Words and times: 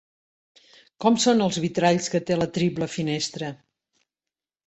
Com 1.03 1.17
són 1.25 1.43
els 1.47 1.59
vitralls 1.65 2.09
que 2.13 2.21
té 2.29 2.37
la 2.39 2.49
triple 2.55 2.87
finestra? 2.95 3.51